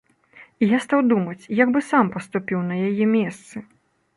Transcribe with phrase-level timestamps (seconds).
[0.63, 3.57] І я стаў думаць, як бы сам паступіў на яе месцы?